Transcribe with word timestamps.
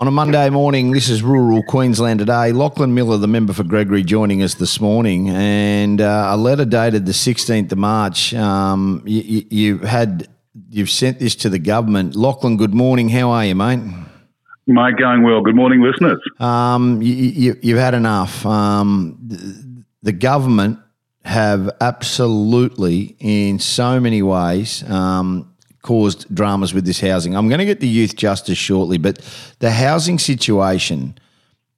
On 0.00 0.06
a 0.06 0.12
Monday 0.12 0.48
morning, 0.48 0.92
this 0.92 1.08
is 1.08 1.24
rural 1.24 1.60
Queensland 1.64 2.20
today. 2.20 2.52
Lachlan 2.52 2.94
Millar, 2.94 3.16
the 3.16 3.26
member 3.26 3.52
for 3.52 3.64
Gregory, 3.64 4.04
joining 4.04 4.44
us 4.44 4.54
this 4.54 4.80
morning, 4.80 5.28
and 5.28 6.00
uh, 6.00 6.28
a 6.30 6.36
letter 6.36 6.64
dated 6.64 7.04
the 7.04 7.10
16th 7.10 7.72
of 7.72 7.78
March. 7.78 8.32
Um, 8.32 9.02
you, 9.04 9.44
you, 9.50 9.78
had 9.78 10.28
you've 10.70 10.88
sent 10.88 11.18
this 11.18 11.34
to 11.34 11.48
the 11.48 11.58
government. 11.58 12.14
Lachlan, 12.14 12.56
good 12.56 12.74
morning. 12.74 13.08
How 13.08 13.30
are 13.30 13.44
you, 13.44 13.56
mate? 13.56 13.80
Mate, 14.68 14.96
going 14.98 15.24
well. 15.24 15.40
Good 15.40 15.56
morning, 15.56 15.82
listeners. 15.82 16.20
Um, 16.38 17.02
you, 17.02 17.54
have 17.54 17.64
you, 17.64 17.76
had 17.76 17.94
enough. 17.94 18.46
Um, 18.46 19.18
the, 19.26 19.84
the 20.04 20.12
government 20.12 20.78
have 21.24 21.70
absolutely, 21.80 23.16
in 23.18 23.58
so 23.58 23.98
many 23.98 24.22
ways, 24.22 24.88
um, 24.88 25.52
caused 25.88 26.26
dramas 26.34 26.74
with 26.74 26.84
this 26.84 27.00
housing. 27.00 27.34
I'm 27.34 27.48
going 27.48 27.60
to 27.60 27.64
get 27.64 27.80
the 27.80 27.88
youth 27.88 28.14
justice 28.14 28.58
shortly, 28.58 28.98
but 28.98 29.20
the 29.60 29.70
housing 29.70 30.18
situation 30.18 31.18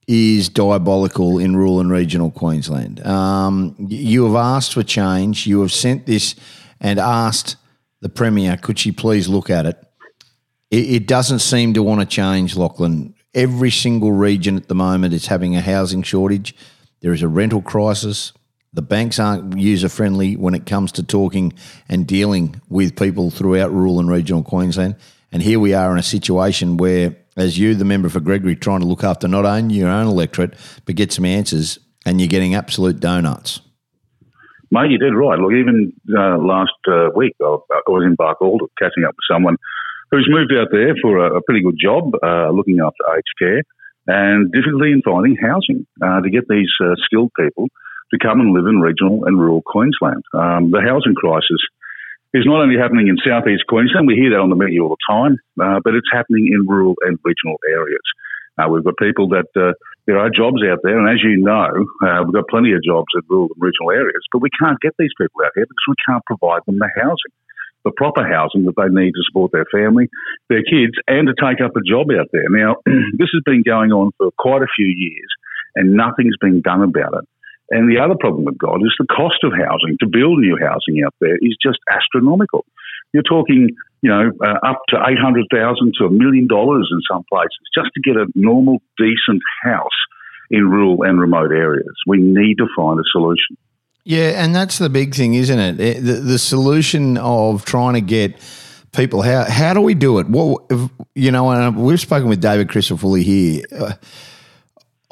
is 0.08 0.48
diabolical 0.48 1.38
in 1.38 1.54
rural 1.54 1.78
and 1.78 1.92
regional 1.92 2.32
Queensland. 2.32 3.06
Um, 3.06 3.76
you 3.78 4.24
have 4.24 4.34
asked 4.34 4.74
for 4.74 4.82
change. 4.82 5.46
You 5.46 5.60
have 5.60 5.70
sent 5.70 6.06
this 6.06 6.34
and 6.80 6.98
asked 6.98 7.54
the 8.00 8.08
Premier, 8.08 8.56
could 8.56 8.80
she 8.80 8.90
please 8.90 9.28
look 9.28 9.48
at 9.48 9.64
it? 9.64 9.76
It, 10.72 10.90
it 10.90 11.06
doesn't 11.06 11.38
seem 11.38 11.72
to 11.74 11.82
want 11.84 12.00
to 12.00 12.06
change, 12.06 12.56
Lachlan. 12.56 13.14
Every 13.32 13.70
single 13.70 14.10
region 14.10 14.56
at 14.56 14.66
the 14.66 14.74
moment 14.74 15.14
is 15.14 15.28
having 15.28 15.54
a 15.54 15.60
housing 15.60 16.02
shortage. 16.02 16.56
There 17.00 17.12
is 17.12 17.22
a 17.22 17.28
rental 17.28 17.62
crisis. 17.62 18.32
The 18.72 18.82
banks 18.82 19.18
aren't 19.18 19.58
user 19.58 19.88
friendly 19.88 20.36
when 20.36 20.54
it 20.54 20.64
comes 20.64 20.92
to 20.92 21.02
talking 21.02 21.52
and 21.88 22.06
dealing 22.06 22.60
with 22.68 22.96
people 22.96 23.30
throughout 23.30 23.72
rural 23.72 23.98
and 23.98 24.08
regional 24.08 24.44
Queensland. 24.44 24.94
And 25.32 25.42
here 25.42 25.58
we 25.58 25.74
are 25.74 25.90
in 25.90 25.98
a 25.98 26.04
situation 26.04 26.76
where, 26.76 27.16
as 27.36 27.58
you, 27.58 27.74
the 27.74 27.84
member 27.84 28.08
for 28.08 28.20
Gregory, 28.20 28.54
trying 28.54 28.80
to 28.80 28.86
look 28.86 29.02
after 29.02 29.26
not 29.26 29.44
only 29.44 29.74
your 29.74 29.88
own 29.88 30.06
electorate, 30.06 30.54
but 30.86 30.94
get 30.94 31.12
some 31.12 31.24
answers, 31.24 31.80
and 32.06 32.20
you're 32.20 32.28
getting 32.28 32.54
absolute 32.54 33.00
donuts. 33.00 33.60
Mate, 34.70 34.92
you 34.92 34.98
did 34.98 35.14
right. 35.14 35.38
Look, 35.38 35.52
even 35.52 35.92
uh, 36.16 36.38
last 36.38 36.70
uh, 36.86 37.08
week, 37.16 37.34
I, 37.42 37.58
was 37.88 38.04
in 38.06 38.16
Barcaldine 38.16 38.68
catching 38.78 39.02
up 39.02 39.16
with 39.16 39.26
someone 39.28 39.56
who's 40.12 40.28
moved 40.30 40.52
out 40.54 40.68
there 40.70 40.94
for 41.02 41.18
a, 41.18 41.38
a 41.38 41.42
pretty 41.42 41.62
good 41.62 41.76
job 41.82 42.12
uh, 42.22 42.50
looking 42.50 42.78
after 42.78 43.02
aged 43.16 43.34
care 43.36 43.62
and 44.06 44.52
difficulty 44.52 44.92
in 44.92 45.02
finding 45.02 45.36
housing 45.36 45.86
uh, 46.02 46.20
to 46.20 46.30
get 46.30 46.46
these 46.48 46.70
uh, 46.80 46.94
skilled 47.04 47.32
people 47.38 47.66
to 48.12 48.18
come 48.18 48.40
and 48.40 48.52
live 48.52 48.66
in 48.66 48.80
regional 48.80 49.24
and 49.24 49.38
rural 49.38 49.62
Queensland. 49.62 50.22
Um, 50.34 50.70
the 50.70 50.82
housing 50.82 51.14
crisis 51.14 51.62
is 52.34 52.46
not 52.46 52.62
only 52.62 52.78
happening 52.78 53.08
in 53.08 53.18
southeast 53.22 53.66
Queensland, 53.66 54.06
we 54.06 54.14
hear 54.14 54.30
that 54.30 54.42
on 54.42 54.50
the 54.50 54.58
media 54.58 54.82
all 54.82 54.94
the 54.94 55.06
time, 55.06 55.38
uh, 55.58 55.80
but 55.82 55.94
it's 55.94 56.10
happening 56.12 56.50
in 56.52 56.66
rural 56.66 56.94
and 57.02 57.18
regional 57.24 57.58
areas. 57.66 58.06
Uh, 58.58 58.68
we've 58.68 58.84
got 58.84 58.94
people 58.98 59.28
that 59.30 59.50
uh, 59.56 59.72
there 60.06 60.18
are 60.18 60.30
jobs 60.30 60.62
out 60.66 60.78
there, 60.82 60.98
and 60.98 61.08
as 61.08 61.22
you 61.22 61.38
know, 61.38 61.70
uh, 62.06 62.22
we've 62.22 62.34
got 62.34 62.50
plenty 62.50 62.72
of 62.72 62.82
jobs 62.82 63.10
in 63.14 63.22
rural 63.28 63.48
and 63.50 63.62
regional 63.62 63.90
areas, 63.90 64.22
but 64.32 64.42
we 64.42 64.50
can't 64.58 64.78
get 64.80 64.94
these 64.98 65.14
people 65.18 65.42
out 65.42 65.54
here 65.54 65.66
because 65.66 65.86
we 65.88 65.98
can't 66.06 66.24
provide 66.26 66.62
them 66.66 66.78
the 66.78 66.90
housing, 66.98 67.34
the 67.84 67.94
proper 67.96 68.26
housing 68.26 68.66
that 68.66 68.76
they 68.76 68.90
need 68.90 69.12
to 69.12 69.26
support 69.26 69.50
their 69.50 69.66
family, 69.70 70.10
their 70.48 70.62
kids, 70.62 70.94
and 71.06 71.26
to 71.26 71.34
take 71.34 71.62
up 71.62 71.74
a 71.74 71.82
job 71.82 72.10
out 72.14 72.28
there. 72.32 72.50
Now, 72.50 72.76
this 73.18 73.30
has 73.34 73.42
been 73.46 73.62
going 73.62 73.90
on 73.90 74.10
for 74.18 74.30
quite 74.38 74.62
a 74.62 74.74
few 74.76 74.86
years, 74.86 75.30
and 75.74 75.94
nothing's 75.94 76.38
been 76.40 76.60
done 76.60 76.82
about 76.82 77.14
it. 77.14 77.26
And 77.70 77.88
the 77.88 78.02
other 78.02 78.16
problem 78.18 78.44
we've 78.44 78.58
got 78.58 78.76
is 78.82 78.94
the 78.98 79.06
cost 79.06 79.44
of 79.44 79.52
housing 79.52 79.96
to 80.00 80.06
build 80.06 80.40
new 80.40 80.58
housing 80.60 81.02
out 81.04 81.14
there 81.20 81.36
is 81.36 81.56
just 81.62 81.78
astronomical. 81.90 82.64
You're 83.12 83.22
talking, 83.22 83.70
you 84.02 84.10
know, 84.10 84.30
uh, 84.42 84.66
up 84.66 84.82
to 84.88 84.96
eight 85.08 85.18
hundred 85.18 85.46
thousand 85.52 85.94
to 85.98 86.06
a 86.06 86.10
million 86.10 86.46
dollars 86.46 86.90
in 86.92 87.00
some 87.10 87.24
places 87.32 87.58
just 87.74 87.90
to 87.94 88.00
get 88.00 88.16
a 88.16 88.26
normal, 88.34 88.82
decent 88.98 89.42
house 89.62 89.98
in 90.50 90.68
rural 90.68 91.02
and 91.02 91.20
remote 91.20 91.52
areas. 91.52 91.94
We 92.06 92.18
need 92.18 92.56
to 92.58 92.66
find 92.76 92.98
a 92.98 93.04
solution. 93.12 93.56
Yeah, 94.04 94.42
and 94.42 94.54
that's 94.54 94.78
the 94.78 94.88
big 94.88 95.14
thing, 95.14 95.34
isn't 95.34 95.58
it? 95.58 95.76
The, 95.76 96.14
the 96.14 96.38
solution 96.38 97.18
of 97.18 97.64
trying 97.64 97.94
to 97.94 98.00
get 98.00 98.34
people 98.92 99.22
how 99.22 99.44
how 99.44 99.74
do 99.74 99.80
we 99.80 99.94
do 99.94 100.18
it? 100.18 100.28
Well, 100.28 100.66
you 101.14 101.30
know, 101.30 101.50
and 101.50 101.76
we've 101.76 102.00
spoken 102.00 102.28
with 102.28 102.40
David 102.40 102.68
Crisafulli 102.68 103.22
here. 103.22 103.62
Uh, 103.76 103.92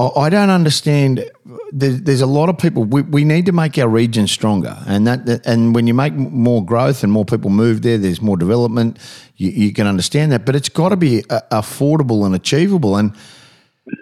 I 0.00 0.28
don't 0.28 0.50
understand. 0.50 1.28
There's 1.72 2.20
a 2.20 2.26
lot 2.26 2.48
of 2.48 2.56
people. 2.56 2.84
We, 2.84 3.24
need 3.24 3.46
to 3.46 3.52
make 3.52 3.76
our 3.78 3.88
region 3.88 4.28
stronger, 4.28 4.76
and 4.86 5.08
that 5.08 5.44
and 5.44 5.74
when 5.74 5.88
you 5.88 5.94
make 5.94 6.12
more 6.12 6.64
growth 6.64 7.02
and 7.02 7.12
more 7.12 7.24
people 7.24 7.50
move 7.50 7.82
there, 7.82 7.98
there's 7.98 8.22
more 8.22 8.36
development. 8.36 8.98
You, 9.36 9.72
can 9.72 9.88
understand 9.88 10.30
that, 10.30 10.46
but 10.46 10.54
it's 10.54 10.68
got 10.68 10.90
to 10.90 10.96
be 10.96 11.24
uh, 11.30 11.40
affordable 11.50 12.24
and 12.24 12.34
achievable. 12.34 12.96
And 12.96 13.12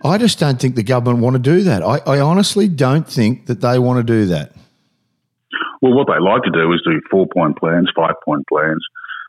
I 0.05 0.19
just 0.19 0.39
don't 0.39 0.61
think 0.61 0.77
the 0.77 0.83
government 0.83 1.21
want 1.21 1.35
to 1.35 1.41
do 1.41 1.63
that. 1.63 1.83
I, 1.83 1.99
I 2.07 2.21
honestly 2.21 2.69
don't 2.69 3.09
think 3.09 3.47
that 3.47 3.63
they 3.63 3.79
want 3.79 3.99
to 3.99 4.03
do 4.05 4.27
that. 4.27 4.53
Well, 5.81 5.95
what 5.95 6.09
they 6.09 6.21
like 6.21 6.43
to 6.43 6.51
do 6.51 6.73
is 6.73 6.83
do 6.85 7.01
four 7.11 7.27
point 7.33 7.57
plans, 7.59 7.91
five 7.97 8.17
point 8.23 8.45
plans, 8.49 8.85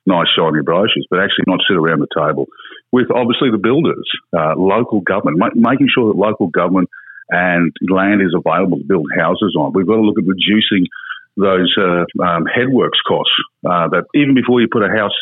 nice 0.07 0.27
shiny 0.35 0.63
brochures, 0.63 1.05
but 1.09 1.19
actually 1.19 1.45
not 1.47 1.59
sit 1.67 1.77
around 1.77 1.99
the 1.99 2.11
table 2.15 2.47
with 2.91 3.11
obviously 3.11 3.51
the 3.51 3.59
builders, 3.61 4.07
uh, 4.31 4.55
local 4.55 5.01
government, 5.01 5.37
ma- 5.37 5.55
making 5.55 5.89
sure 5.93 6.07
that 6.07 6.17
local 6.17 6.47
government 6.47 6.89
and 7.29 7.75
land 7.91 8.21
is 8.23 8.31
available 8.31 8.79
to 8.79 8.87
build 8.87 9.07
houses 9.11 9.55
on. 9.59 9.73
We've 9.75 9.87
got 9.87 9.99
to 9.99 10.07
look 10.07 10.17
at 10.17 10.25
reducing 10.25 10.87
those 11.35 11.69
uh, 11.77 12.07
um, 12.23 12.47
headworks 12.47 13.03
costs. 13.05 13.35
Uh, 13.67 13.91
that 13.91 14.07
even 14.15 14.33
before 14.33 14.61
you 14.61 14.67
put 14.71 14.83
a 14.83 14.89
house, 14.89 15.13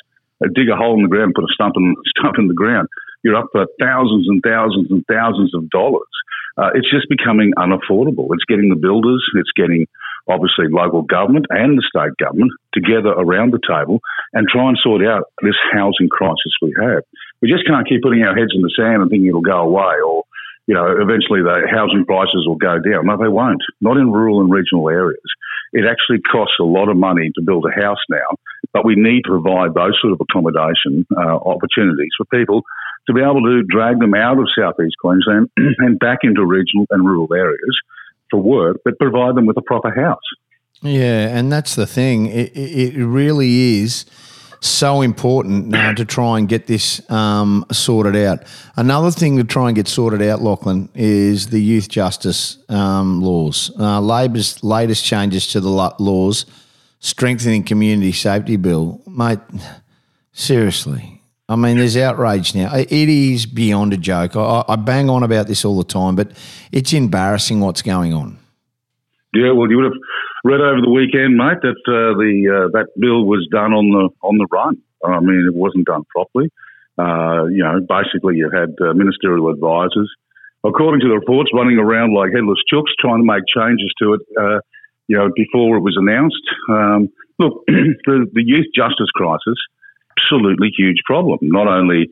uh, 0.43 0.47
dig 0.53 0.69
a 0.69 0.77
hole 0.77 0.95
in 0.95 1.03
the 1.03 1.09
ground, 1.09 1.33
put 1.35 1.43
a 1.43 1.53
stump 1.53 1.73
in, 1.75 1.95
stump 2.17 2.37
in 2.37 2.47
the 2.47 2.53
ground, 2.53 2.87
you're 3.23 3.35
up 3.35 3.49
for 3.51 3.65
thousands 3.81 4.29
and 4.29 4.41
thousands 4.45 4.87
and 4.91 5.03
thousands 5.09 5.53
of 5.55 5.69
dollars. 5.69 6.13
Uh, 6.57 6.69
it's 6.73 6.89
just 6.89 7.09
becoming 7.09 7.51
unaffordable. 7.57 8.31
It's 8.31 8.45
getting 8.47 8.69
the 8.69 8.79
builders, 8.79 9.25
it's 9.35 9.51
getting 9.57 9.87
obviously 10.27 10.65
local 10.69 11.03
government 11.03 11.45
and 11.49 11.77
the 11.77 11.85
state 11.85 12.17
government 12.17 12.51
together 12.73 13.09
around 13.09 13.53
the 13.53 13.61
table 13.61 13.99
and 14.33 14.47
try 14.47 14.67
and 14.67 14.77
sort 14.81 15.05
out 15.05 15.29
this 15.41 15.57
housing 15.71 16.09
crisis 16.09 16.53
we 16.61 16.73
have. 16.81 17.03
We 17.41 17.51
just 17.51 17.65
can't 17.67 17.87
keep 17.87 18.01
putting 18.01 18.23
our 18.23 18.35
heads 18.35 18.51
in 18.55 18.61
the 18.61 18.73
sand 18.75 19.01
and 19.01 19.09
thinking 19.09 19.27
it'll 19.27 19.41
go 19.41 19.61
away 19.61 20.01
or, 20.05 20.23
you 20.67 20.73
know, 20.73 20.85
eventually 20.97 21.45
the 21.45 21.69
housing 21.69 22.05
prices 22.05 22.45
will 22.47 22.57
go 22.57 22.79
down. 22.79 23.05
No, 23.05 23.17
they 23.17 23.29
won't. 23.29 23.61
Not 23.81 23.97
in 23.97 24.11
rural 24.11 24.41
and 24.41 24.51
regional 24.51 24.89
areas. 24.89 25.29
It 25.73 25.85
actually 25.85 26.21
costs 26.21 26.55
a 26.59 26.63
lot 26.63 26.89
of 26.89 26.97
money 26.97 27.29
to 27.35 27.41
build 27.43 27.65
a 27.65 27.73
house 27.73 28.01
now, 28.09 28.39
but 28.73 28.85
we 28.85 28.95
need 28.95 29.23
to 29.25 29.37
provide 29.37 29.73
those 29.73 29.97
sort 30.01 30.13
of 30.13 30.21
accommodation 30.21 31.05
uh, 31.15 31.35
opportunities 31.35 32.15
for 32.17 32.25
people 32.31 32.63
to 33.07 33.13
be 33.13 33.21
able 33.21 33.43
to 33.43 33.61
drag 33.67 33.99
them 33.99 34.15
out 34.15 34.39
of 34.39 34.47
southeast 34.57 34.95
Queensland 34.99 35.49
and 35.57 35.99
back 35.99 36.19
into 36.23 36.45
regional 36.45 36.87
and 36.89 37.05
rural 37.05 37.31
areas 37.33 37.77
for 38.29 38.41
work, 38.41 38.77
but 38.83 38.97
provide 38.99 39.35
them 39.35 39.45
with 39.45 39.57
a 39.57 39.61
proper 39.61 39.91
house. 39.91 40.19
Yeah, 40.81 41.35
and 41.35 41.51
that's 41.51 41.75
the 41.75 41.87
thing. 41.87 42.27
It, 42.27 42.51
it 42.55 43.03
really 43.03 43.79
is 43.81 44.05
so 44.65 45.01
important 45.01 45.67
now 45.67 45.93
to 45.93 46.03
try 46.05 46.39
and 46.39 46.49
get 46.49 46.67
this 46.67 47.07
um, 47.11 47.65
sorted 47.71 48.15
out. 48.15 48.39
Another 48.75 49.11
thing 49.11 49.37
to 49.37 49.43
try 49.43 49.67
and 49.67 49.75
get 49.75 49.87
sorted 49.87 50.21
out, 50.21 50.41
Lachlan, 50.41 50.89
is 50.93 51.47
the 51.47 51.61
youth 51.61 51.87
justice 51.87 52.57
um, 52.69 53.21
laws. 53.21 53.71
Uh, 53.79 54.01
Labor's 54.01 54.63
latest 54.63 55.05
changes 55.05 55.47
to 55.47 55.59
the 55.59 55.69
laws, 55.69 56.45
strengthening 56.99 57.63
community 57.63 58.11
safety 58.11 58.55
bill, 58.55 59.01
mate. 59.07 59.39
Seriously, 60.33 61.14
I 61.47 61.55
mean, 61.55 61.77
there's 61.77 61.95
outrage 61.95 62.55
now. 62.55 62.75
It 62.75 62.91
is 62.91 63.45
beyond 63.45 63.93
a 63.93 63.97
joke. 63.97 64.35
I, 64.35 64.63
I, 64.67 64.75
bang 64.77 65.11
on 65.11 65.21
about 65.21 65.45
this 65.47 65.63
all 65.63 65.77
the 65.77 65.83
time, 65.83 66.15
but 66.15 66.31
it's 66.71 66.91
embarrassing 66.91 67.59
what's 67.59 67.83
going 67.83 68.13
on. 68.13 68.39
Yeah, 69.31 69.51
well, 69.51 69.69
you 69.69 69.77
would 69.77 69.85
have 69.85 70.01
read 70.43 70.61
over 70.61 70.81
the 70.81 70.89
weekend, 70.89 71.37
mate, 71.37 71.61
that 71.61 71.81
uh, 71.85 72.17
the 72.17 72.33
uh, 72.49 72.67
that 72.73 72.87
bill 72.97 73.25
was 73.25 73.47
done 73.51 73.73
on 73.73 73.91
the 73.91 74.09
on 74.25 74.37
the 74.37 74.47
run. 74.51 74.81
I 75.05 75.19
mean, 75.19 75.45
it 75.45 75.53
wasn't 75.53 75.85
done 75.85 76.03
properly. 76.09 76.49
Uh, 76.97 77.45
you 77.45 77.61
know, 77.61 77.77
basically, 77.85 78.37
you 78.37 78.49
had 78.49 78.73
uh, 78.81 78.93
ministerial 78.93 79.51
advisors, 79.51 80.09
according 80.63 81.01
to 81.01 81.09
the 81.09 81.19
reports, 81.19 81.51
running 81.53 81.77
around 81.77 82.15
like 82.15 82.33
headless 82.33 82.63
chooks, 82.71 82.89
trying 82.97 83.21
to 83.21 83.27
make 83.27 83.43
changes 83.45 83.93
to 84.01 84.15
it. 84.15 84.21
Uh, 84.33 84.59
you 85.07 85.15
know, 85.15 85.29
before 85.35 85.77
it 85.77 85.81
was 85.81 85.93
announced. 85.93 86.41
Um, 86.69 87.09
look, 87.37 87.61
the, 87.67 88.25
the 88.33 88.41
youth 88.41 88.65
justice 88.73 89.11
crisis 89.13 89.59
absolutely 90.17 90.71
huge 90.75 90.97
problem, 91.05 91.39
not 91.41 91.67
only 91.67 92.09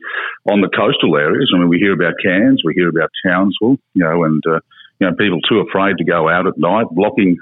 on 0.50 0.60
the 0.60 0.68
coastal 0.68 1.16
areas. 1.16 1.50
I 1.54 1.58
mean, 1.58 1.68
we 1.68 1.78
hear 1.78 1.92
about 1.92 2.14
Cairns, 2.22 2.62
we 2.64 2.74
hear 2.74 2.88
about 2.88 3.10
Townsville, 3.26 3.78
you 3.94 4.04
know, 4.04 4.24
and, 4.24 4.42
uh, 4.46 4.60
you 5.00 5.08
know, 5.08 5.14
people 5.16 5.40
too 5.48 5.60
afraid 5.60 5.96
to 5.98 6.04
go 6.04 6.28
out 6.28 6.46
at 6.46 6.58
night, 6.58 6.86
blocking 6.90 7.36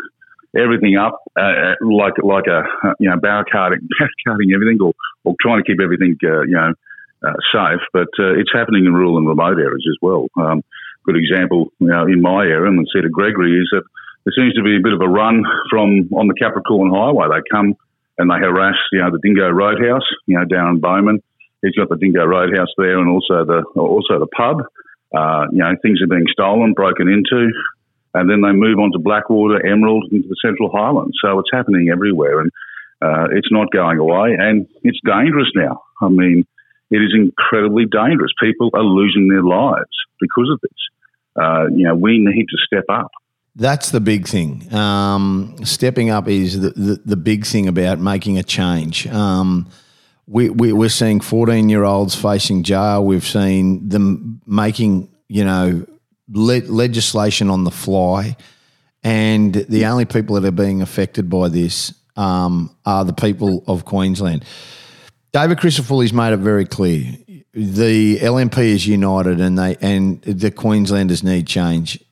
everything 0.55 0.97
up 0.99 1.19
uh, 1.39 1.41
uh 1.41 1.75
like 1.81 2.13
like 2.23 2.45
a 2.47 2.61
you 3.01 3.09
know 3.09 3.17
barricading 3.17 3.89
barricading 3.99 4.53
everything 4.55 4.79
or, 4.83 4.93
or 5.25 5.35
trying 5.41 5.57
to 5.57 5.65
keep 5.65 5.81
everything 5.81 6.15
uh, 6.25 6.43
you 6.43 6.53
know 6.53 6.73
uh, 7.25 7.33
safe. 7.53 7.81
But 7.93 8.13
uh, 8.19 8.35
it's 8.37 8.53
happening 8.53 8.85
in 8.85 8.93
rural 8.93 9.17
and 9.17 9.27
remote 9.27 9.59
areas 9.59 9.87
as 9.89 9.97
well. 10.03 10.29
Um, 10.37 10.63
good 11.05 11.17
example, 11.17 11.73
you 11.79 11.89
know, 11.89 12.05
in 12.05 12.21
my 12.21 12.45
area 12.45 12.71
and 12.71 12.79
of 12.81 13.13
Gregory 13.13 13.59
is 13.59 13.69
that 13.73 13.83
there 14.25 14.35
seems 14.37 14.55
to 14.55 14.63
be 14.63 14.77
a 14.77 14.83
bit 14.83 14.93
of 14.93 15.01
a 15.01 15.09
run 15.09 15.43
from 15.71 16.09
on 16.13 16.29
the 16.29 16.35
Capricorn 16.35 16.91
Highway. 16.91 17.29
They 17.29 17.43
come 17.51 17.75
and 18.19 18.31
they 18.31 18.39
harass, 18.39 18.77
you 18.93 19.01
know, 19.01 19.11
the 19.11 19.19
Dingo 19.23 19.49
Roadhouse, 19.49 20.07
you 20.27 20.39
know, 20.39 20.45
down 20.45 20.75
in 20.75 20.81
Bowman. 20.81 21.23
He's 21.63 21.75
got 21.75 21.89
the 21.89 21.97
Dingo 21.97 22.25
Roadhouse 22.25 22.73
there, 22.77 22.99
and 22.99 23.09
also 23.09 23.45
the 23.45 23.63
also 23.77 24.19
the 24.19 24.27
pub. 24.27 24.63
Uh, 25.15 25.47
you 25.53 25.59
know, 25.59 25.71
things 25.83 26.01
are 26.03 26.09
being 26.09 26.27
stolen, 26.33 26.73
broken 26.73 27.09
into, 27.09 27.53
and 28.15 28.29
then 28.29 28.41
they 28.41 28.53
move 28.53 28.79
on 28.79 28.93
to 28.93 28.99
Blackwater, 28.99 29.65
Emerald, 29.65 30.09
into 30.11 30.29
the 30.29 30.37
Central 30.43 30.71
Highlands. 30.73 31.17
So 31.23 31.39
it's 31.39 31.51
happening 31.53 31.91
everywhere, 31.93 32.41
and 32.41 32.51
uh, 33.01 33.27
it's 33.33 33.51
not 33.51 33.71
going 33.71 33.99
away, 33.99 34.37
and 34.39 34.67
it's 34.83 34.99
dangerous 35.05 35.51
now. 35.55 35.83
I 36.01 36.09
mean, 36.09 36.47
it 36.91 36.97
is 36.97 37.15
incredibly 37.15 37.87
dangerous. 37.87 38.33
People 38.41 38.71
are 38.75 38.83
losing 38.83 39.29
their 39.29 39.43
lives 39.43 39.97
because 40.21 40.51
of 40.53 40.61
this. 40.61 40.81
Uh, 41.35 41.67
you 41.75 41.87
know, 41.87 41.95
we 41.95 42.19
need 42.19 42.47
to 42.49 42.59
step 42.67 42.85
up. 42.91 43.11
That's 43.55 43.91
the 43.91 44.01
big 44.01 44.27
thing. 44.27 44.73
Um, 44.73 45.57
stepping 45.65 46.11
up 46.11 46.27
is 46.27 46.61
the, 46.61 46.71
the, 46.71 47.03
the, 47.05 47.17
big 47.17 47.45
thing 47.45 47.69
about 47.69 47.99
making 47.99 48.39
a 48.39 48.43
change. 48.43 49.07
Um, 49.09 49.69
we, 50.27 50.49
we, 50.49 50.73
we're 50.73 50.89
seeing 50.89 51.21
14 51.21 51.69
year 51.69 51.85
olds 51.85 52.15
facing 52.15 52.63
jail. 52.63 53.05
We've 53.05 53.27
seen 53.27 53.89
them 53.89 54.41
making, 54.47 55.11
you 55.29 55.45
know, 55.45 55.87
le- 56.31 56.67
legislation 56.67 57.51
on 57.51 57.65
the 57.65 57.71
fly. 57.71 58.37
And 59.03 59.55
the 59.55 59.87
only 59.87 60.07
people 60.07 60.41
that 60.41 60.47
are 60.47 60.53
being 60.53 60.81
affected 60.81 61.29
by 61.29 61.49
this 61.49 61.93
um, 62.17 62.75
are 62.87 63.05
the 63.05 63.13
people 63.13 63.65
of 63.67 63.85
Queensland. 63.85 64.45
David 65.33 65.59
Crisafulli's 65.59 66.13
made 66.13 66.33
it 66.33 66.39
very 66.39 66.67
clear. 66.67 67.05
The 67.55 68.19
LNP 68.19 68.59
is 68.59 68.87
united, 68.87 69.41
and 69.41 69.59
they 69.59 69.77
and 69.81 70.23
the 70.23 70.51
Queenslanders 70.51 71.23
need 71.23 71.47
change. 71.47 72.03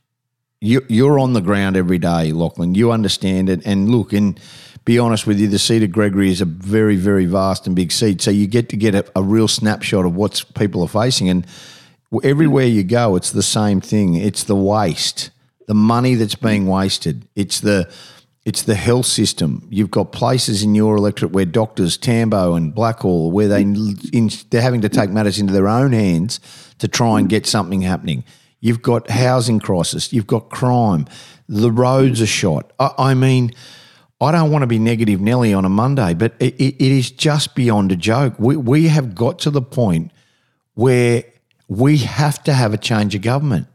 You, 0.63 0.85
you're 0.89 1.19
on 1.19 1.33
the 1.33 1.41
ground 1.41 1.77
every 1.77 1.99
day, 1.99 2.33
Lachlan. 2.33 2.75
You 2.75 2.93
understand 2.93 3.49
it. 3.49 3.63
And 3.65 3.89
look, 3.89 4.13
and 4.13 4.39
be 4.85 4.99
honest 4.99 5.27
with 5.27 5.41
you, 5.41 5.49
the 5.49 5.59
seat 5.59 5.83
of 5.83 5.91
Gregory 5.91 6.31
is 6.31 6.43
a 6.43 6.45
very, 6.45 6.97
very 6.97 7.25
vast 7.25 7.67
and 7.67 7.75
big 7.75 7.91
seat. 7.91 8.21
So 8.21 8.31
you 8.31 8.47
get 8.47 8.69
to 8.69 8.77
get 8.77 8.95
a, 8.95 9.11
a 9.17 9.23
real 9.23 9.49
snapshot 9.49 10.05
of 10.05 10.15
what 10.15 10.45
people 10.55 10.83
are 10.83 10.89
facing. 10.89 11.31
And 11.31 11.47
everywhere 12.23 12.67
you 12.67 12.83
go, 12.83 13.17
it's 13.17 13.31
the 13.31 13.43
same 13.43 13.81
thing. 13.81 14.17
It's 14.17 14.45
the 14.45 14.57
waste, 14.57 15.31
the 15.67 15.75
money 15.75 16.15
that's 16.15 16.35
being 16.35 16.67
wasted. 16.67 17.27
It's 17.35 17.61
the 17.61 17.91
it's 18.47 18.63
the 18.63 18.75
health 18.75 19.07
system. 19.07 19.67
You've 19.71 19.91
got 19.91 20.13
places 20.13 20.63
in 20.63 20.75
your 20.75 20.97
electorate 20.97 21.31
where 21.31 21.45
doctors, 21.45 21.99
Tambo 21.99 22.55
and 22.55 22.75
Blackall, 22.75 23.31
where 23.31 23.49
they 23.49 23.61
in, 23.63 24.31
they're 24.49 24.63
having 24.63 24.81
to 24.81 24.89
take 24.89 25.11
matters 25.11 25.39
into 25.39 25.53
their 25.53 25.69
own 25.69 25.93
hands 25.93 26.41
to 26.79 26.89
try 26.89 27.19
and 27.19 27.29
get 27.29 27.47
something 27.47 27.83
happening. 27.83 28.25
You've 28.61 28.83
got 28.83 29.11
housing 29.11 29.59
crisis. 29.59 30.13
You've 30.13 30.27
got 30.27 30.51
crime. 30.51 31.07
The 31.49 31.71
roads 31.71 32.21
are 32.21 32.27
shot. 32.27 32.73
I, 32.79 32.93
I 32.99 33.15
mean, 33.15 33.53
I 34.21 34.33
don't 34.33 34.51
want 34.51 34.63
to 34.63 34.67
be 34.67 34.79
negative 34.79 35.21
Nelly 35.21 35.55
on 35.55 35.65
a 35.65 35.71
Monday, 35.71 36.15
but 36.15 36.35
it, 36.39 36.55
it 36.61 36.81
is 36.81 37.11
just 37.11 37.55
beyond 37.55 37.91
a 37.91 37.97
joke. 37.97 38.35
We, 38.39 38.57
we 38.57 38.89
have 38.89 39.15
got 39.15 39.39
to 39.41 39.51
the 39.51 39.63
point 39.63 40.13
where 40.75 41.25
we 41.69 41.99
have 41.99 42.43
to 42.45 42.53
have 42.53 42.75
a 42.75 42.79
change 42.79 43.15
of 43.15 43.23
government. 43.23 43.67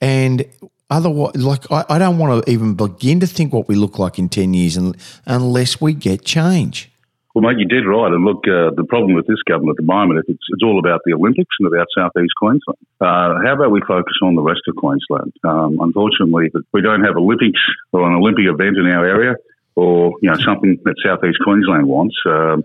And 0.00 0.44
otherwise, 0.90 1.36
like 1.36 1.70
I, 1.70 1.84
I, 1.88 1.98
don't 1.98 2.18
want 2.18 2.44
to 2.44 2.50
even 2.50 2.74
begin 2.74 3.20
to 3.20 3.26
think 3.26 3.52
what 3.52 3.68
we 3.68 3.74
look 3.74 3.98
like 3.98 4.18
in 4.18 4.28
ten 4.28 4.52
years, 4.52 4.76
and, 4.76 4.96
unless 5.26 5.80
we 5.80 5.94
get 5.94 6.24
change. 6.24 6.90
Well, 7.34 7.42
mate, 7.42 7.58
you 7.58 7.66
did 7.66 7.82
right. 7.82 8.12
And 8.12 8.24
look, 8.24 8.46
uh, 8.46 8.70
the 8.78 8.86
problem 8.88 9.14
with 9.14 9.26
this 9.26 9.42
government 9.42 9.74
at 9.74 9.82
the 9.82 9.90
moment 9.90 10.20
is 10.20 10.38
it's, 10.38 10.46
it's 10.54 10.62
all 10.62 10.78
about 10.78 11.00
the 11.04 11.14
Olympics 11.14 11.50
and 11.58 11.66
about 11.66 11.90
southeast 11.90 12.30
Queensland. 12.38 12.78
Uh, 13.00 13.42
how 13.42 13.58
about 13.58 13.72
we 13.74 13.82
focus 13.82 14.14
on 14.22 14.36
the 14.36 14.42
rest 14.42 14.62
of 14.68 14.76
Queensland? 14.76 15.34
Um, 15.42 15.78
unfortunately, 15.80 16.54
if 16.54 16.62
we 16.72 16.80
don't 16.80 17.02
have 17.02 17.16
Olympics 17.16 17.58
or 17.90 18.06
an 18.06 18.14
Olympic 18.14 18.46
event 18.46 18.78
in 18.78 18.86
our 18.86 19.04
area, 19.04 19.34
or 19.74 20.14
you 20.22 20.30
know 20.30 20.38
something 20.38 20.78
that 20.84 20.94
southeast 21.04 21.38
Queensland 21.42 21.88
wants. 21.88 22.14
Um, 22.24 22.62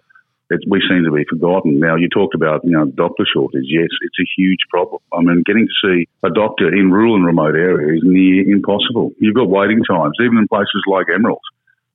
it, 0.52 0.62
we 0.68 0.82
seem 0.90 1.04
to 1.06 1.12
be 1.12 1.26
forgotten. 1.30 1.80
Now, 1.80 1.96
you 1.96 2.10
talked 2.10 2.34
about, 2.34 2.66
you 2.66 2.72
know, 2.72 2.86
doctor 2.86 3.24
shortage. 3.32 3.66
Yes, 3.66 3.90
it's 4.02 4.20
a 4.20 4.28
huge 4.38 4.60
problem. 4.70 5.02
I 5.14 5.22
mean, 5.22 5.44
getting 5.46 5.68
to 5.68 5.88
see 5.88 6.08
a 6.24 6.30
doctor 6.30 6.74
in 6.74 6.92
rural 6.92 7.16
and 7.16 7.26
remote 7.26 7.56
areas 7.56 8.02
is 8.02 8.04
near 8.04 8.50
impossible. 8.50 9.12
You've 9.20 9.36
got 9.36 9.50
waiting 9.50 9.84
times, 9.84 10.18
even 10.20 10.38
in 10.38 10.48
places 10.48 10.82
like 10.90 11.06
Emerald, 11.14 11.42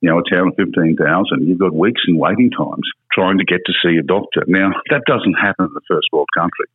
you 0.05 0.11
know, 0.11 0.21
a 0.21 0.29
town 0.29 0.49
of 0.49 0.55
15,000, 0.55 1.01
you've 1.47 1.57
got 1.57 1.73
weeks 1.73 2.01
in 2.07 2.15
waiting 2.21 2.51
times 2.53 2.85
trying 3.11 3.39
to 3.39 3.43
get 3.43 3.65
to 3.65 3.73
see 3.81 3.97
a 3.97 4.05
doctor. 4.05 4.45
Now, 4.45 4.69
that 4.91 5.01
doesn't 5.07 5.33
happen 5.33 5.65
in 5.65 5.73
the 5.73 5.81
first 5.89 6.13
world 6.13 6.29
country. 6.37 6.69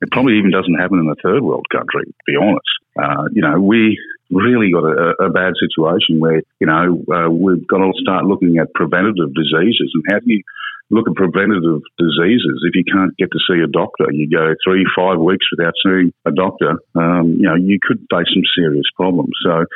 It 0.00 0.12
probably 0.12 0.38
even 0.38 0.52
doesn't 0.52 0.78
happen 0.78 1.00
in 1.02 1.10
the 1.10 1.18
third 1.18 1.42
world 1.42 1.66
country, 1.66 2.06
to 2.06 2.24
be 2.30 2.38
honest. 2.38 2.70
Uh, 2.94 3.26
you 3.32 3.42
know, 3.42 3.58
we 3.58 3.98
really 4.30 4.70
got 4.70 4.86
a, 4.86 5.26
a 5.26 5.30
bad 5.30 5.58
situation 5.58 6.20
where, 6.20 6.46
you 6.60 6.66
know, 6.70 7.02
uh, 7.10 7.26
we've 7.26 7.66
got 7.66 7.82
to 7.82 7.90
start 7.98 8.24
looking 8.24 8.58
at 8.58 8.72
preventative 8.74 9.34
diseases 9.34 9.90
and 9.90 10.04
how 10.06 10.20
do 10.20 10.30
you 10.30 10.42
look 10.90 11.08
at 11.10 11.18
preventative 11.18 11.82
diseases. 11.98 12.62
If 12.62 12.78
you 12.78 12.84
can't 12.86 13.16
get 13.16 13.34
to 13.34 13.40
see 13.50 13.58
a 13.58 13.66
doctor, 13.66 14.06
you 14.12 14.30
go 14.30 14.54
three, 14.62 14.86
five 14.94 15.18
weeks 15.18 15.46
without 15.50 15.74
seeing 15.82 16.12
a 16.22 16.30
doctor, 16.30 16.78
um, 16.94 17.34
you 17.40 17.50
know, 17.50 17.56
you 17.56 17.78
could 17.82 17.98
face 18.14 18.30
some 18.30 18.46
serious 18.54 18.86
problems. 18.94 19.34
So, 19.42 19.66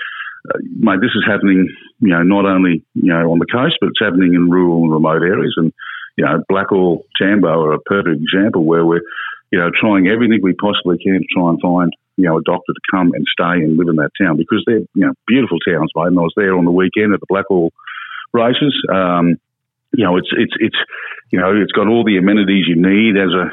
uh, 0.48 0.58
mate, 0.78 1.00
this 1.00 1.14
is 1.14 1.25
happening, 1.26 1.69
you 2.00 2.08
know, 2.08 2.22
not 2.22 2.46
only, 2.46 2.84
you 2.94 3.12
know, 3.12 3.32
on 3.32 3.38
the 3.38 3.46
coast, 3.46 3.76
but 3.81 3.88
it's 3.88 4.00
happening 4.00 4.34
in 4.34 4.50
rural 4.50 4.82
and 4.82 4.92
remote 4.92 5.22
areas. 5.22 5.54
And, 5.56 5.72
you 6.16 6.25
know, 6.25 6.42
Blackall, 6.50 7.04
Tambo 7.20 7.48
are 7.48 7.75
a 7.75 7.81
perfect 7.81 8.20
example 8.22 8.64
where 8.64 8.84
we're, 8.84 9.02
you 9.52 9.58
know, 9.58 9.70
trying 9.78 10.08
everything 10.08 10.40
we 10.42 10.54
possibly 10.54 10.96
can 10.98 11.20
to 11.20 11.26
try 11.34 11.50
and 11.50 11.60
find, 11.60 11.92
you 12.16 12.25
know, 12.25 12.38
a 12.38 12.42
doctor 12.42 12.72
to 12.72 12.81
come 12.90 13.12
and 13.12 13.25
stay 13.32 13.64
and 13.64 13.76
live 13.76 13.88
in 13.88 13.96
that 13.96 14.12
town 14.20 14.37
because 14.37 14.62
they're, 14.66 14.87
you 14.94 15.06
know, 15.06 15.12
beautiful 15.26 15.58
towns, 15.60 15.90
mate. 15.94 16.08
And 16.08 16.19
I 16.19 16.22
was 16.22 16.34
there 16.37 16.56
on 16.56 16.64
the 16.64 16.70
weekend 16.70 17.12
at 17.12 17.20
the 17.20 17.31
Blackall 17.31 17.70
races. 18.32 18.75
Um, 18.92 19.37
you 19.92 20.04
know, 20.04 20.16
it's 20.16 20.31
it's 20.32 20.54
it's 20.58 20.78
you 21.32 21.40
know, 21.40 21.50
it's 21.60 21.72
got 21.72 21.88
all 21.88 22.04
the 22.04 22.16
amenities 22.16 22.66
you 22.69 22.76
need 22.76 23.16
as 23.19 23.31
a 23.34 23.46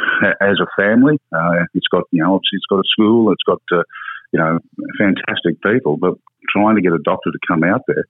as 0.43 0.57
a 0.61 0.69
family. 0.77 1.17
Uh, 1.33 1.65
it's 1.73 1.87
got 1.87 2.03
you 2.11 2.23
know, 2.23 2.35
it's 2.37 2.65
got 2.69 2.79
a 2.79 2.87
school. 2.91 3.31
It's 3.31 3.43
got 3.43 3.61
uh, 3.71 3.83
you 4.31 4.39
know, 4.39 4.59
fantastic 4.97 5.62
people. 5.62 5.97
But 5.97 6.15
trying 6.50 6.75
to 6.75 6.81
get 6.81 6.94
a 6.94 7.00
doctor 7.03 7.31
to 7.31 7.39
come 7.47 7.63
out 7.63 7.81
there 7.88 8.06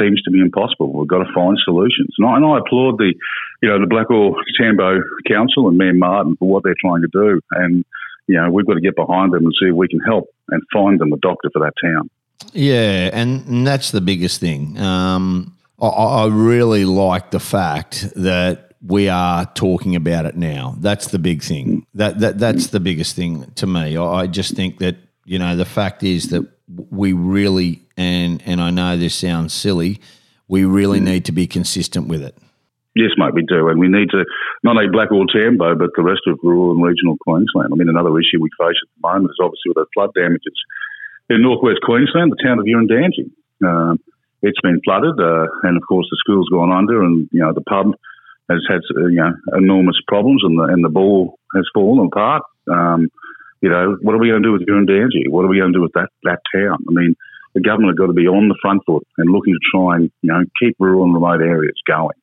seems 0.00 0.22
to 0.22 0.30
be 0.30 0.40
impossible. 0.40 0.92
We've 0.92 1.08
got 1.08 1.24
to 1.24 1.32
find 1.34 1.58
solutions. 1.64 2.14
And 2.18 2.26
I, 2.26 2.36
and 2.36 2.46
I 2.46 2.58
applaud 2.58 2.98
the 2.98 3.14
you 3.62 3.68
know 3.68 3.78
the 3.78 3.86
Blackall 3.86 4.34
Tambo 4.58 5.02
Council 5.28 5.68
and 5.68 5.76
Mayor 5.76 5.94
Martin 5.94 6.36
for 6.36 6.48
what 6.48 6.62
they're 6.64 6.74
trying 6.80 7.02
to 7.02 7.08
do. 7.12 7.40
And 7.52 7.84
you 8.28 8.36
know, 8.36 8.50
we've 8.50 8.66
got 8.66 8.74
to 8.74 8.80
get 8.80 8.96
behind 8.96 9.32
them 9.32 9.44
and 9.44 9.54
see 9.60 9.68
if 9.68 9.74
we 9.74 9.88
can 9.88 10.00
help 10.00 10.28
and 10.48 10.62
find 10.72 11.00
them 11.00 11.12
a 11.12 11.18
doctor 11.18 11.50
for 11.52 11.58
that 11.60 11.74
town. 11.82 12.08
Yeah, 12.52 13.10
and, 13.12 13.46
and 13.46 13.66
that's 13.66 13.90
the 13.90 14.00
biggest 14.00 14.40
thing. 14.40 14.78
Um, 14.78 15.56
I, 15.80 15.86
I 15.86 16.26
really 16.28 16.84
like 16.84 17.30
the 17.30 17.40
fact 17.40 18.12
that 18.16 18.74
we 18.84 19.08
are 19.08 19.46
talking 19.54 19.96
about 19.96 20.26
it 20.26 20.36
now. 20.36 20.76
That's 20.78 21.08
the 21.08 21.18
big 21.18 21.42
thing. 21.42 21.86
That 21.94 22.18
that 22.20 22.38
that's 22.38 22.68
the 22.68 22.80
biggest 22.80 23.16
thing 23.16 23.50
to 23.56 23.66
me. 23.66 23.96
I 23.96 24.26
just 24.26 24.54
think 24.54 24.78
that 24.78 24.96
you 25.24 25.38
know 25.38 25.56
the 25.56 25.64
fact 25.64 26.02
is 26.02 26.30
that 26.30 26.46
we 26.90 27.12
really 27.12 27.82
and 27.96 28.42
and 28.46 28.60
I 28.60 28.70
know 28.70 28.96
this 28.96 29.14
sounds 29.14 29.52
silly, 29.52 30.00
we 30.48 30.64
really 30.64 31.00
mm. 31.00 31.04
need 31.04 31.24
to 31.26 31.32
be 31.32 31.46
consistent 31.46 32.08
with 32.08 32.22
it. 32.22 32.36
Yes, 32.94 33.10
mate, 33.16 33.32
we 33.32 33.42
do, 33.42 33.68
and 33.68 33.80
we 33.80 33.88
need 33.88 34.10
to 34.10 34.24
not 34.62 34.76
only 34.76 34.88
Blackall 34.88 35.26
Tambo, 35.32 35.74
but 35.74 35.90
the 35.96 36.02
rest 36.02 36.22
of 36.26 36.38
rural 36.42 36.72
and 36.72 36.84
regional 36.84 37.16
Queensland. 37.26 37.70
I 37.72 37.76
mean, 37.76 37.88
another 37.88 38.12
issue 38.18 38.36
we 38.40 38.50
face 38.60 38.76
at 38.76 38.88
the 39.00 39.08
moment 39.08 39.30
is 39.30 39.40
obviously 39.40 39.72
with 39.72 39.80
the 39.80 39.86
flood 39.94 40.10
damages 40.14 40.58
in 41.30 41.42
northwest 41.42 41.80
Queensland, 41.82 42.32
the 42.32 42.42
town 42.42 42.58
of 42.58 42.66
Urandangi. 42.66 43.30
Um, 43.64 43.98
it's 44.42 44.60
been 44.60 44.80
flooded, 44.84 45.18
uh, 45.18 45.46
and 45.62 45.76
of 45.76 45.82
course 45.88 46.06
the 46.10 46.18
school's 46.18 46.48
gone 46.50 46.72
under, 46.72 47.02
and 47.02 47.28
you 47.32 47.40
know 47.40 47.52
the 47.54 47.62
pub 47.62 47.94
has 48.50 48.60
had 48.68 48.82
uh, 48.96 49.06
you 49.06 49.22
know 49.22 49.32
enormous 49.56 49.96
problems, 50.06 50.42
and 50.44 50.58
the 50.58 50.64
and 50.64 50.84
the 50.84 50.90
ball 50.90 51.38
has 51.54 51.64
fallen 51.72 52.06
apart. 52.06 52.42
Um, 52.70 53.08
you 53.62 53.70
know, 53.70 53.96
what 54.02 54.14
are 54.14 54.18
we 54.18 54.28
going 54.28 54.42
to 54.42 54.48
do 54.48 54.52
with 54.52 54.66
Urandangi? 54.66 55.30
What 55.30 55.44
are 55.44 55.48
we 55.48 55.58
going 55.58 55.72
to 55.72 55.78
do 55.78 55.82
with 55.82 55.92
that 55.94 56.10
that 56.24 56.40
town? 56.54 56.84
I 56.88 56.92
mean, 56.92 57.14
the 57.54 57.60
government 57.60 57.92
have 57.92 57.98
got 57.98 58.08
to 58.08 58.12
be 58.12 58.26
on 58.26 58.48
the 58.48 58.58
front 58.60 58.82
foot 58.84 59.06
and 59.18 59.30
looking 59.30 59.54
to 59.54 59.60
try 59.72 59.96
and 59.96 60.10
you 60.22 60.32
know 60.32 60.42
keep 60.60 60.76
rural 60.78 61.04
and 61.04 61.14
remote 61.14 61.40
areas 61.40 61.80
going. 61.86 62.18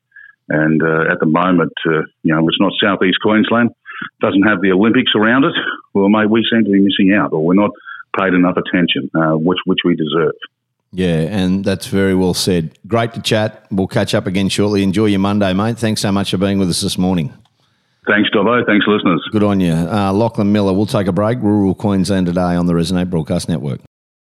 And 0.49 0.81
uh, 0.83 1.11
at 1.11 1.19
the 1.19 1.27
moment, 1.27 1.73
uh, 1.87 2.01
you 2.23 2.35
know, 2.35 2.47
it's 2.47 2.59
not 2.59 2.73
southeast 2.81 3.19
Queensland, 3.21 3.69
doesn't 4.19 4.43
have 4.43 4.61
the 4.61 4.71
Olympics 4.71 5.11
around 5.15 5.45
it. 5.45 5.53
Well, 5.93 6.09
mate, 6.09 6.29
we 6.29 6.45
seem 6.51 6.63
to 6.65 6.71
be 6.71 6.79
missing 6.79 7.13
out, 7.13 7.33
or 7.33 7.45
we're 7.45 7.53
not 7.53 7.71
paid 8.19 8.33
enough 8.33 8.57
attention, 8.57 9.09
uh, 9.15 9.37
which 9.37 9.59
which 9.65 9.79
we 9.85 9.95
deserve. 9.95 10.33
Yeah, 10.91 11.21
and 11.29 11.63
that's 11.63 11.87
very 11.87 12.15
well 12.15 12.33
said. 12.33 12.77
Great 12.87 13.13
to 13.13 13.21
chat. 13.21 13.65
We'll 13.71 13.87
catch 13.87 14.13
up 14.13 14.27
again 14.27 14.49
shortly. 14.49 14.83
Enjoy 14.83 15.05
your 15.05 15.19
Monday, 15.19 15.53
mate. 15.53 15.77
Thanks 15.77 16.01
so 16.01 16.11
much 16.11 16.31
for 16.31 16.37
being 16.37 16.59
with 16.59 16.69
us 16.69 16.81
this 16.81 16.97
morning. 16.97 17.31
Thanks, 18.07 18.29
Dobbo. 18.31 18.65
Thanks, 18.65 18.85
listeners. 18.87 19.21
Good 19.31 19.43
on 19.43 19.59
you. 19.59 19.73
Uh, 19.73 20.11
Lachlan 20.13 20.51
Millar, 20.51 20.73
we'll 20.73 20.85
take 20.85 21.07
a 21.07 21.11
break. 21.11 21.39
Rural 21.39 21.75
Queensland 21.75 22.27
today 22.27 22.55
on 22.55 22.65
the 22.65 22.73
Resonate 22.73 23.09
Broadcast 23.09 23.49
Network. 23.49 23.81